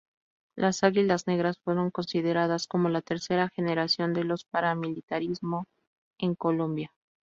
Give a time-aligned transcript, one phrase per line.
[0.55, 5.67] Las Águilas Negras fueron consideradas como la tercera generación de los Paramilitarismo
[6.17, 6.91] en Colombia.